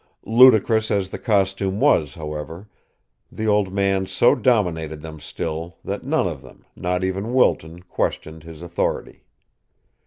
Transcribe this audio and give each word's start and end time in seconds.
Ludicrous 0.25 0.89
as 0.89 1.11
the 1.11 1.19
costume 1.19 1.79
was, 1.79 2.15
however, 2.15 2.67
the 3.31 3.45
old 3.45 3.71
man 3.71 4.07
so 4.07 4.33
dominated 4.33 4.99
them 5.01 5.19
still 5.19 5.77
that 5.85 6.03
none 6.03 6.27
of 6.27 6.41
them, 6.41 6.65
not 6.75 7.03
even 7.03 7.35
Wilton, 7.35 7.83
questioned 7.83 8.41
his 8.41 8.63
authority. 8.63 9.23